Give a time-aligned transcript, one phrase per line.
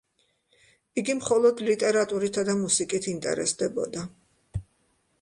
[1.01, 4.11] იგი მხოლოდ ლიტერატურითა და მუსიკით ინტერესდებოდა.